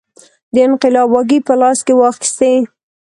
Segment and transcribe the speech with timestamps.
[0.53, 2.53] د انقلاب واګې په لاس کې واخیستې.